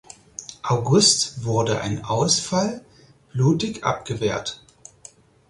[0.63, 2.83] August wurde ein Ausfall
[3.33, 4.63] blutig abgewehrt.